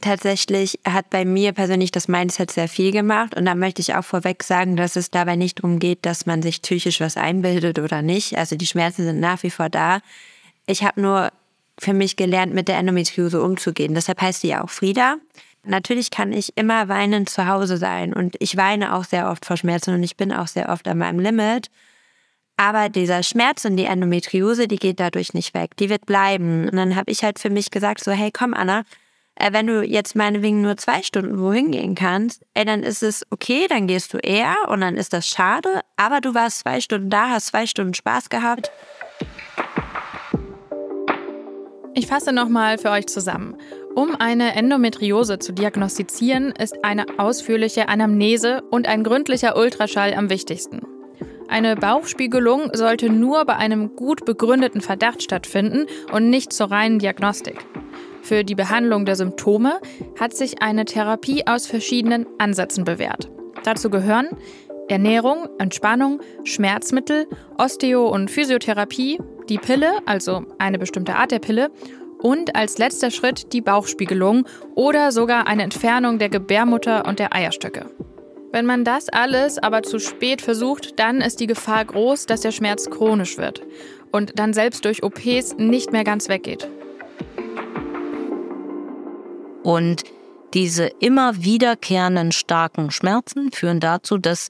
[0.00, 3.36] tatsächlich hat bei mir persönlich das Mindset sehr viel gemacht.
[3.36, 6.42] Und da möchte ich auch vorweg sagen, dass es dabei nicht darum geht, dass man
[6.42, 8.36] sich psychisch was einbildet oder nicht.
[8.36, 10.00] Also die Schmerzen sind nach wie vor da.
[10.66, 11.30] Ich habe nur
[11.78, 13.94] für mich gelernt, mit der Endometriose umzugehen.
[13.94, 15.16] Deshalb heißt sie ja auch Frieda.
[15.64, 19.56] Natürlich kann ich immer weinend zu Hause sein und ich weine auch sehr oft vor
[19.56, 21.68] Schmerzen und ich bin auch sehr oft an meinem Limit.
[22.56, 25.76] Aber dieser Schmerz und die Endometriose, die geht dadurch nicht weg.
[25.78, 26.68] Die wird bleiben.
[26.68, 28.84] Und dann habe ich halt für mich gesagt, so, hey, komm, Anna,
[29.50, 33.66] wenn du jetzt meinetwegen nur zwei Stunden wohin gehen kannst, ey, dann ist es okay,
[33.68, 37.30] dann gehst du eher und dann ist das schade, aber du warst zwei Stunden da,
[37.30, 38.70] hast zwei Stunden Spaß gehabt.
[41.94, 43.56] Ich fasse nochmal für euch zusammen.
[43.96, 50.82] Um eine Endometriose zu diagnostizieren, ist eine ausführliche Anamnese und ein gründlicher Ultraschall am wichtigsten.
[51.48, 57.66] Eine Bauchspiegelung sollte nur bei einem gut begründeten Verdacht stattfinden und nicht zur reinen Diagnostik.
[58.22, 59.80] Für die Behandlung der Symptome
[60.18, 63.30] hat sich eine Therapie aus verschiedenen Ansätzen bewährt.
[63.64, 64.28] Dazu gehören
[64.88, 67.26] Ernährung, Entspannung, Schmerzmittel,
[67.58, 71.70] Osteo- und Physiotherapie, die Pille, also eine bestimmte Art der Pille,
[72.18, 77.86] und als letzter Schritt die Bauchspiegelung oder sogar eine Entfernung der Gebärmutter und der Eierstöcke.
[78.52, 82.50] Wenn man das alles aber zu spät versucht, dann ist die Gefahr groß, dass der
[82.50, 83.62] Schmerz chronisch wird
[84.10, 86.68] und dann selbst durch OPs nicht mehr ganz weggeht.
[89.62, 90.04] Und
[90.54, 94.48] diese immer wiederkehrenden starken Schmerzen führen dazu, dass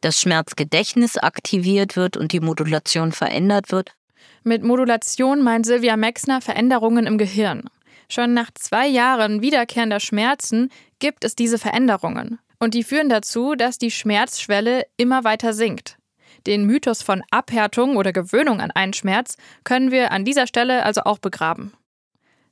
[0.00, 3.94] das Schmerzgedächtnis aktiviert wird und die Modulation verändert wird.
[4.42, 7.64] Mit Modulation meint Silvia Mexner Veränderungen im Gehirn.
[8.08, 12.38] Schon nach zwei Jahren wiederkehrender Schmerzen gibt es diese Veränderungen.
[12.58, 15.98] Und die führen dazu, dass die Schmerzschwelle immer weiter sinkt.
[16.46, 21.02] Den Mythos von Abhärtung oder Gewöhnung an einen Schmerz können wir an dieser Stelle also
[21.02, 21.72] auch begraben.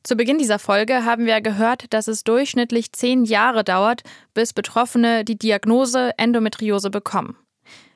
[0.05, 4.03] Zu Beginn dieser Folge haben wir gehört, dass es durchschnittlich zehn Jahre dauert,
[4.35, 7.39] bis Betroffene die Diagnose Endometriose bekommen.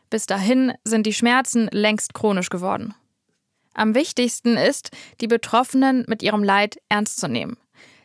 [0.08, 2.94] Bis dahin sind die Schmerzen längst chronisch geworden.
[3.74, 4.90] Am wichtigsten ist,
[5.20, 7.58] die Betroffenen mit ihrem Leid ernst zu nehmen.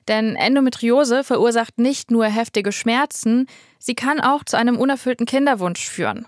[0.10, 3.48] Denn Endometriose verursacht nicht nur heftige Schmerzen,
[3.80, 6.28] sie kann auch zu einem unerfüllten Kinderwunsch führen.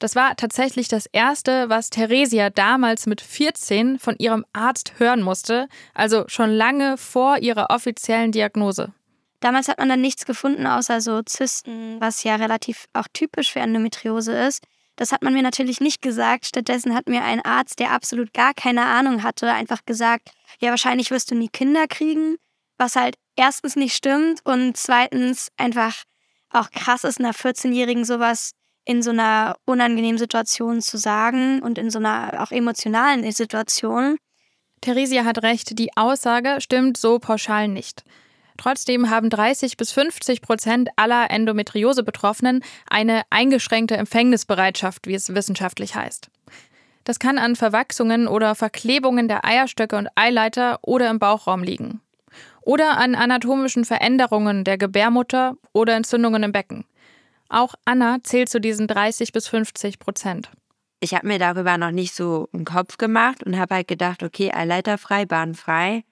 [0.00, 5.68] Das war tatsächlich das Erste, was Theresia damals mit 14 von ihrem Arzt hören musste,
[5.92, 8.94] also schon lange vor ihrer offiziellen Diagnose.
[9.40, 13.60] Damals hat man dann nichts gefunden, außer so Zysten, was ja relativ auch typisch für
[13.60, 14.64] Endometriose ist.
[14.96, 16.46] Das hat man mir natürlich nicht gesagt.
[16.46, 21.10] Stattdessen hat mir ein Arzt, der absolut gar keine Ahnung hatte, einfach gesagt, ja, wahrscheinlich
[21.10, 22.36] wirst du nie Kinder kriegen,
[22.78, 26.04] was halt erstens nicht stimmt und zweitens einfach
[26.48, 28.52] auch krass ist, einer 14-Jährigen sowas
[28.84, 34.16] in so einer unangenehmen Situation zu sagen und in so einer auch emotionalen Situation.
[34.80, 38.04] Theresia hat recht, die Aussage stimmt so pauschal nicht.
[38.56, 46.30] Trotzdem haben 30 bis 50 Prozent aller Endometriose-Betroffenen eine eingeschränkte Empfängnisbereitschaft, wie es wissenschaftlich heißt.
[47.04, 52.00] Das kann an Verwachsungen oder Verklebungen der Eierstöcke und Eileiter oder im Bauchraum liegen.
[52.60, 56.84] Oder an anatomischen Veränderungen der Gebärmutter oder Entzündungen im Becken.
[57.50, 60.50] Auch Anna zählt zu diesen 30 bis 50 Prozent.
[61.00, 64.52] Ich habe mir darüber noch nicht so einen Kopf gemacht und habe halt gedacht, okay,
[64.52, 66.04] Eileiterfrei, bahnfrei,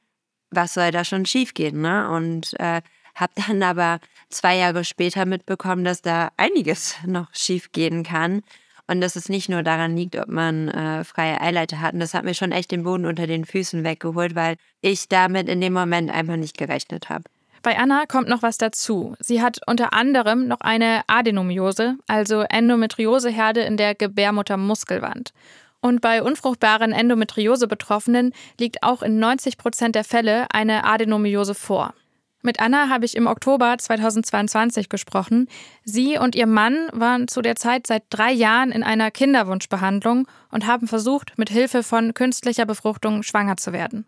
[0.50, 2.10] was soll da schon schiefgehen, ne?
[2.10, 2.82] Und äh,
[3.14, 8.42] habe dann aber zwei Jahre später mitbekommen, dass da einiges noch schiefgehen kann
[8.88, 11.94] und dass es nicht nur daran liegt, ob man äh, freie Eileiter hat.
[11.94, 15.48] Und das hat mir schon echt den Boden unter den Füßen weggeholt, weil ich damit
[15.48, 17.24] in dem Moment einfach nicht gerechnet habe.
[17.62, 19.14] Bei Anna kommt noch was dazu.
[19.20, 25.32] Sie hat unter anderem noch eine Adenomiose, also Endometrioseherde in der Gebärmuttermuskelwand.
[25.80, 31.94] Und bei unfruchtbaren Endometriose-Betroffenen liegt auch in 90 Prozent der Fälle eine Adenomiose vor.
[32.42, 35.48] Mit Anna habe ich im Oktober 2022 gesprochen.
[35.84, 40.66] Sie und ihr Mann waren zu der Zeit seit drei Jahren in einer Kinderwunschbehandlung und
[40.66, 44.06] haben versucht, mit Hilfe von künstlicher Befruchtung schwanger zu werden.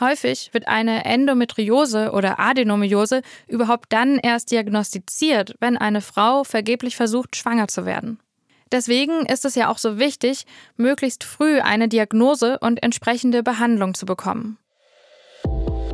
[0.00, 7.34] Häufig wird eine Endometriose oder Adenomiose überhaupt dann erst diagnostiziert, wenn eine Frau vergeblich versucht,
[7.34, 8.20] schwanger zu werden.
[8.70, 10.44] Deswegen ist es ja auch so wichtig,
[10.76, 14.58] möglichst früh eine Diagnose und entsprechende Behandlung zu bekommen.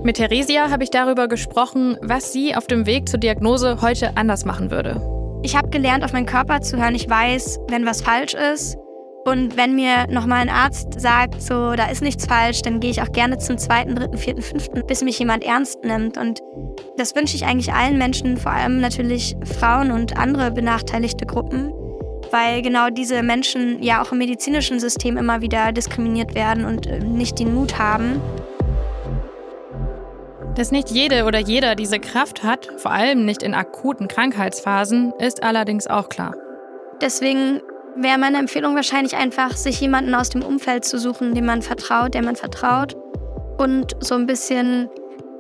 [0.03, 4.45] Mit Theresia habe ich darüber gesprochen, was sie auf dem Weg zur Diagnose heute anders
[4.45, 5.01] machen würde.
[5.43, 6.95] Ich habe gelernt, auf meinen Körper zu hören.
[6.95, 8.77] Ich weiß, wenn was falsch ist.
[9.25, 13.01] Und wenn mir nochmal ein Arzt sagt, so, da ist nichts falsch, dann gehe ich
[13.01, 16.19] auch gerne zum zweiten, dritten, vierten, fünften, bis mich jemand ernst nimmt.
[16.19, 16.41] Und
[16.99, 21.73] das wünsche ich eigentlich allen Menschen, vor allem natürlich Frauen und andere benachteiligte Gruppen
[22.31, 26.99] weil genau diese Menschen ja auch im medizinischen System immer wieder diskriminiert werden und äh,
[26.99, 28.21] nicht den Mut haben.
[30.57, 35.45] Dass nicht jede oder jeder diese Kraft hat, vor allem nicht in akuten Krankheitsphasen, ist
[35.45, 36.35] allerdings auch klar.
[37.01, 37.61] Deswegen
[37.97, 42.15] wäre meine Empfehlung wahrscheinlich einfach, sich jemanden aus dem Umfeld zu suchen, dem man vertraut,
[42.15, 42.97] der man vertraut
[43.59, 44.89] und so ein bisschen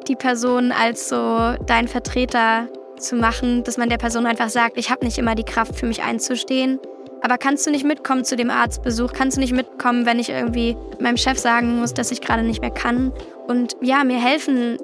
[0.09, 4.91] die Person als so dein Vertreter zu machen, dass man der Person einfach sagt, ich
[4.91, 6.79] habe nicht immer die Kraft für mich einzustehen.
[7.23, 9.13] Aber kannst du nicht mitkommen zu dem Arztbesuch?
[9.13, 12.61] Kannst du nicht mitkommen, wenn ich irgendwie meinem Chef sagen muss, dass ich gerade nicht
[12.61, 13.13] mehr kann?
[13.47, 14.77] Und ja, mir helfen,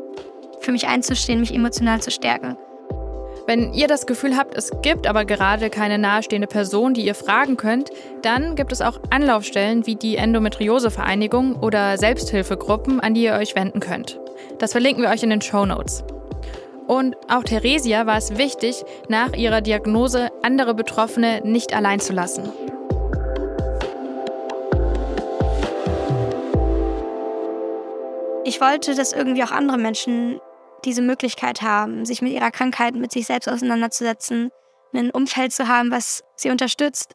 [0.61, 2.57] für mich einzustehen, mich emotional zu stärken.
[3.51, 7.57] Wenn ihr das Gefühl habt, es gibt aber gerade keine nahestehende Person, die ihr fragen
[7.57, 7.91] könnt,
[8.23, 13.81] dann gibt es auch Anlaufstellen wie die Endometriose-Vereinigung oder Selbsthilfegruppen, an die ihr euch wenden
[13.81, 14.21] könnt.
[14.61, 16.05] Das verlinken wir euch in den Show Notes.
[16.87, 22.53] Und auch Theresia war es wichtig, nach ihrer Diagnose andere Betroffene nicht allein zu lassen.
[28.45, 30.41] Ich wollte, dass irgendwie auch andere Menschen
[30.85, 34.51] diese Möglichkeit haben, sich mit ihrer Krankheit, mit sich selbst auseinanderzusetzen,
[34.93, 37.15] ein Umfeld zu haben, was sie unterstützt.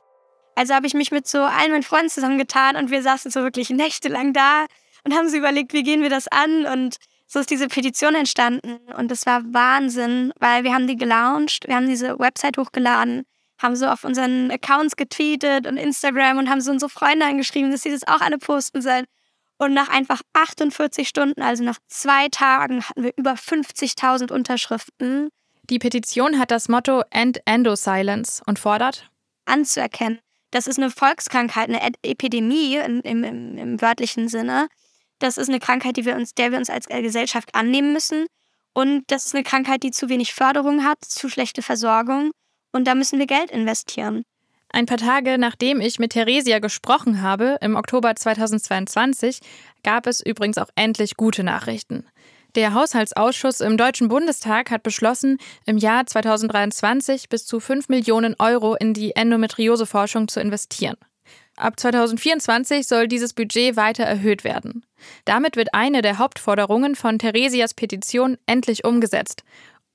[0.56, 3.70] Also habe ich mich mit so allen meinen Freunden zusammengetan und wir saßen so wirklich
[3.70, 4.66] nächtelang da
[5.04, 6.98] und haben so überlegt, wie gehen wir das an und
[7.28, 11.76] so ist diese Petition entstanden und das war Wahnsinn, weil wir haben die gelauncht, wir
[11.76, 13.24] haben diese Website hochgeladen,
[13.62, 17.82] haben so auf unseren Accounts getweetet und Instagram und haben so unsere Freunde angeschrieben, dass
[17.82, 19.06] sie das auch alle posten sollen.
[19.58, 25.30] Und nach einfach 48 Stunden, also nach zwei Tagen, hatten wir über 50.000 Unterschriften.
[25.70, 29.10] Die Petition hat das Motto End Endo Silence und fordert
[29.46, 30.20] anzuerkennen,
[30.52, 33.24] das ist eine Volkskrankheit, eine Epidemie im, im,
[33.58, 34.68] im wörtlichen Sinne
[35.20, 38.26] das ist eine Krankheit, die wir uns, der wir uns als Gesellschaft annehmen müssen.
[38.74, 42.32] Und das ist eine Krankheit, die zu wenig Förderung hat, zu schlechte Versorgung.
[42.74, 44.24] Und da müssen wir Geld investieren.
[44.76, 49.40] Ein paar Tage nachdem ich mit Theresia gesprochen habe, im Oktober 2022,
[49.86, 52.06] gab es übrigens auch endlich gute Nachrichten.
[52.56, 58.76] Der Haushaltsausschuss im Deutschen Bundestag hat beschlossen, im Jahr 2023 bis zu 5 Millionen Euro
[58.76, 60.98] in die Endometrioseforschung zu investieren.
[61.56, 64.84] Ab 2024 soll dieses Budget weiter erhöht werden.
[65.24, 69.46] Damit wird eine der Hauptforderungen von Theresias Petition endlich umgesetzt.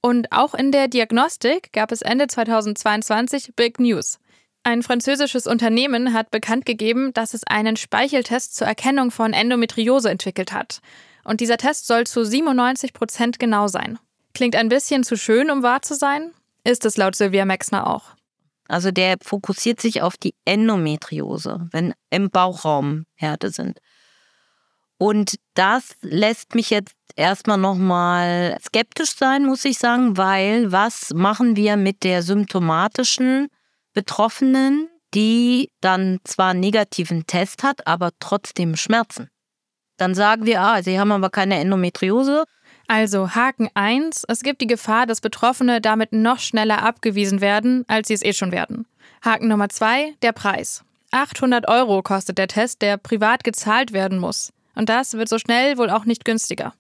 [0.01, 4.19] Und auch in der Diagnostik gab es Ende 2022 Big News.
[4.63, 10.53] Ein französisches Unternehmen hat bekannt gegeben, dass es einen Speicheltest zur Erkennung von Endometriose entwickelt
[10.53, 10.81] hat.
[11.25, 13.99] Und dieser Test soll zu 97 Prozent genau sein.
[14.35, 16.33] Klingt ein bisschen zu schön, um wahr zu sein?
[16.65, 18.17] Ist es laut Sylvia Maxner auch.
[18.69, 23.79] Also der fokussiert sich auf die Endometriose, wenn im Bauchraum Härte sind.
[24.99, 31.57] Und das lässt mich jetzt erstmal nochmal skeptisch sein, muss ich sagen, weil was machen
[31.57, 33.49] wir mit der symptomatischen
[33.93, 39.29] Betroffenen, die dann zwar einen negativen Test hat, aber trotzdem Schmerzen?
[39.97, 42.45] Dann sagen wir, ah, sie haben aber keine Endometriose,
[42.91, 48.09] also Haken 1, es gibt die Gefahr, dass Betroffene damit noch schneller abgewiesen werden, als
[48.09, 48.85] sie es eh schon werden.
[49.25, 50.83] Haken Nummer 2, der Preis.
[51.13, 54.53] 800 Euro kostet der Test, der privat gezahlt werden muss.
[54.75, 56.75] Und das wird so schnell wohl auch nicht günstiger.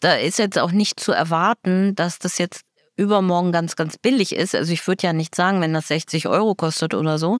[0.00, 2.62] Da ist jetzt auch nicht zu erwarten, dass das jetzt
[2.96, 4.54] übermorgen ganz, ganz billig ist.
[4.54, 7.38] Also ich würde ja nicht sagen, wenn das 60 Euro kostet oder so.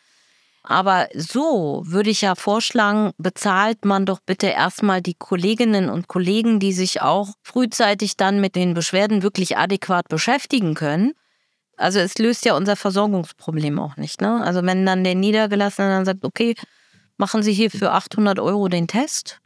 [0.65, 6.61] Aber so würde ich ja vorschlagen, bezahlt man doch bitte erstmal die Kolleginnen und Kollegen,
[6.61, 11.13] die sich auch frühzeitig dann mit den Beschwerden wirklich adäquat beschäftigen können.
[11.77, 14.21] Also es löst ja unser Versorgungsproblem auch nicht.
[14.21, 14.41] Ne?
[14.41, 16.55] Also wenn dann der Niedergelassene dann sagt, okay,
[17.17, 19.41] machen Sie hier für 800 Euro den Test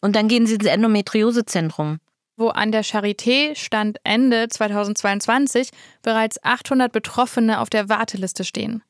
[0.00, 1.98] und dann gehen Sie ins Endometriosezentrum.
[2.40, 5.68] Wo an der Charité stand Ende 2022
[6.00, 8.82] bereits 800 Betroffene auf der Warteliste stehen.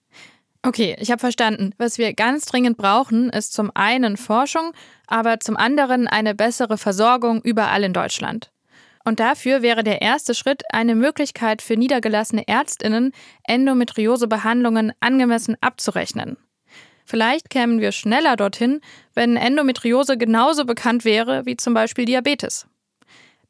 [0.63, 1.75] Okay, ich habe verstanden.
[1.77, 4.71] Was wir ganz dringend brauchen, ist zum einen Forschung,
[5.09, 8.53] aber zum anderen eine bessere Versorgung überall in Deutschland.
[9.05, 13.11] Und dafür wäre der erste Schritt eine Möglichkeit für niedergelassene Ärztinnen,
[13.49, 16.37] Endometriosebehandlungen angemessen abzurechnen.
[17.05, 18.81] Vielleicht kämen wir schneller dorthin,
[19.15, 22.70] wenn Endometriose genauso bekannt wäre wie zum Beispiel Diabetes.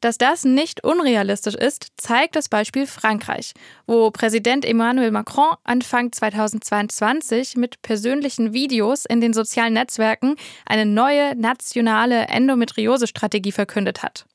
[0.01, 3.53] Dass das nicht unrealistisch ist, zeigt das Beispiel Frankreich,
[3.85, 10.35] wo Präsident Emmanuel Macron Anfang 2022 mit persönlichen Videos in den sozialen Netzwerken
[10.65, 14.25] eine neue nationale Endometriose-Strategie verkündet hat.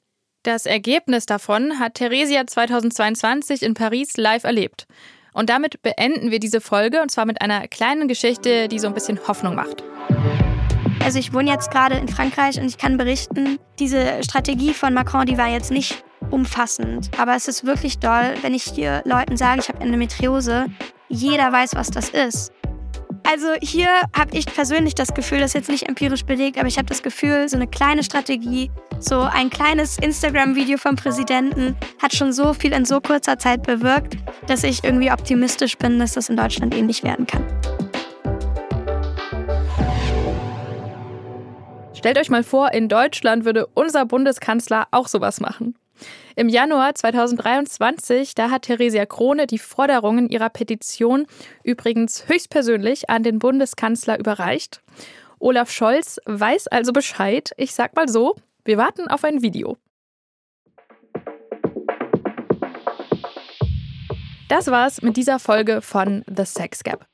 [0.45, 4.87] Das Ergebnis davon hat Theresia 2022 in Paris live erlebt.
[5.33, 8.95] Und damit beenden wir diese Folge und zwar mit einer kleinen Geschichte, die so ein
[8.95, 9.83] bisschen Hoffnung macht.
[11.07, 15.25] Also ich wohne jetzt gerade in Frankreich und ich kann berichten, diese Strategie von Macron,
[15.25, 16.03] die war jetzt nicht
[16.33, 17.13] umfassend.
[17.17, 20.67] Aber es ist wirklich doll, wenn ich hier Leuten sage, ich habe Endometriose.
[21.09, 22.51] Jeder weiß, was das ist.
[23.23, 23.87] Also hier
[24.19, 27.05] habe ich persönlich das Gefühl, das ist jetzt nicht empirisch belegt, aber ich habe das
[27.05, 32.73] Gefühl, so eine kleine Strategie, so ein kleines Instagram-Video vom Präsidenten hat schon so viel
[32.73, 34.17] in so kurzer Zeit bewirkt,
[34.49, 37.45] dass ich irgendwie optimistisch bin, dass das in Deutschland ähnlich werden kann.
[42.07, 45.75] Stellt euch mal vor, in Deutschland würde unser Bundeskanzler auch sowas machen.
[46.37, 51.27] Im Januar 2023, da hat Theresia Krone die Forderungen ihrer Petition
[51.65, 54.85] übrigens höchstpersönlich an den Bundeskanzler überreicht.
[55.41, 57.51] Olaf Scholz weiß also Bescheid.
[57.57, 59.77] Ich sag mal so, wir warten auf ein Video.
[64.49, 67.05] Das war's mit dieser Folge von The Sex Gap.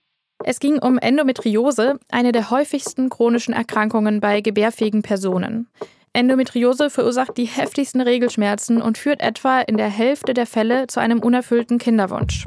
[0.44, 5.68] Es ging um Endometriose, eine der häufigsten chronischen Erkrankungen bei gebärfähigen Personen.
[6.12, 11.20] Endometriose verursacht die heftigsten Regelschmerzen und führt etwa in der Hälfte der Fälle zu einem
[11.20, 12.44] unerfüllten Kinderwunsch.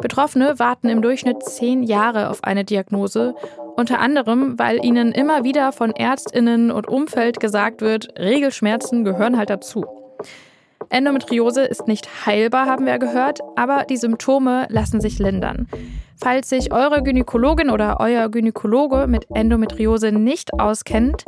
[0.00, 3.34] Betroffene warten im Durchschnitt zehn Jahre auf eine Diagnose,
[3.76, 9.48] unter anderem, weil ihnen immer wieder von Ärztinnen und Umfeld gesagt wird, Regelschmerzen gehören halt
[9.48, 9.86] dazu.
[10.90, 15.66] Endometriose ist nicht heilbar, haben wir gehört, aber die Symptome lassen sich lindern.
[16.22, 21.24] Falls sich eure Gynäkologin oder euer Gynäkologe mit Endometriose nicht auskennt,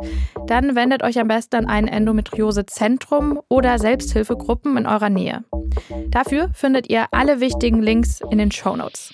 [0.47, 5.43] dann wendet euch am besten an ein Endometriosezentrum oder Selbsthilfegruppen in eurer Nähe.
[6.07, 9.13] Dafür findet ihr alle wichtigen Links in den Show Notes.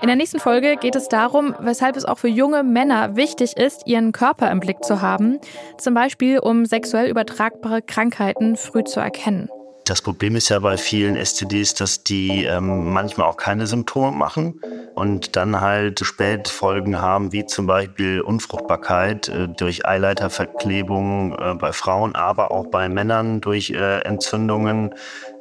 [0.00, 3.88] In der nächsten Folge geht es darum, weshalb es auch für junge Männer wichtig ist,
[3.88, 5.40] ihren Körper im Blick zu haben,
[5.78, 9.50] zum Beispiel um sexuell übertragbare Krankheiten früh zu erkennen.
[9.88, 14.60] Das Problem ist ja bei vielen STDs, dass die ähm, manchmal auch keine Symptome machen
[14.94, 22.14] und dann halt Spätfolgen haben, wie zum Beispiel Unfruchtbarkeit äh, durch Eileiterverklebung äh, bei Frauen,
[22.14, 24.94] aber auch bei Männern durch äh, Entzündungen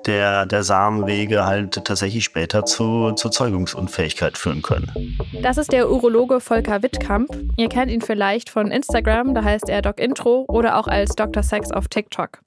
[0.05, 5.17] der, der Samenwege halt tatsächlich später zu, zur Zeugungsunfähigkeit führen können.
[5.41, 7.29] Das ist der Urologe Volker Wittkamp.
[7.57, 11.43] Ihr kennt ihn vielleicht von Instagram, da heißt er Doc Intro oder auch als Dr.
[11.43, 12.39] Sex auf TikTok.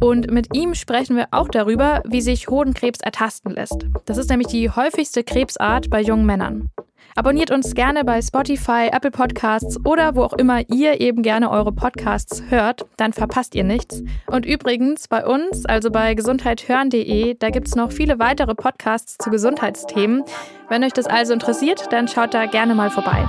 [0.00, 3.86] Und mit ihm sprechen wir auch darüber, wie sich Hodenkrebs ertasten lässt.
[4.06, 6.68] Das ist nämlich die häufigste Krebsart bei jungen Männern.
[7.14, 11.72] Abonniert uns gerne bei Spotify, Apple Podcasts oder wo auch immer ihr eben gerne eure
[11.72, 14.02] Podcasts hört, dann verpasst ihr nichts.
[14.28, 19.28] Und übrigens bei uns, also bei gesundheithören.de, da gibt es noch viele weitere Podcasts zu
[19.30, 20.24] Gesundheitsthemen.
[20.70, 23.28] Wenn euch das also interessiert, dann schaut da gerne mal vorbei.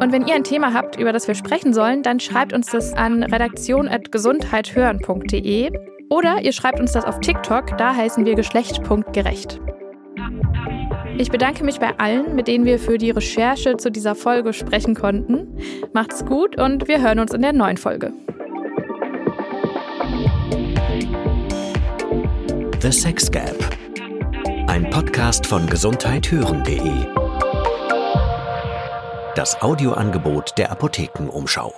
[0.00, 2.92] Und wenn ihr ein Thema habt, über das wir sprechen sollen, dann schreibt uns das
[2.92, 5.72] an redaktion.gesundheithören.de
[6.10, 9.60] Oder ihr schreibt uns das auf TikTok, da heißen wir geschlecht.gerecht.
[11.18, 14.94] Ich bedanke mich bei allen, mit denen wir für die Recherche zu dieser Folge sprechen
[14.94, 15.58] konnten.
[15.92, 18.12] Macht's gut und wir hören uns in der neuen Folge.
[22.80, 23.56] The Sex Gap.
[24.66, 27.06] Ein Podcast von gesundheithören.de.
[29.36, 31.72] Das Audioangebot der Apothekenumschau.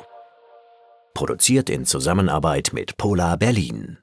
[1.12, 3.98] Produziert in Zusammenarbeit mit Polar Berlin.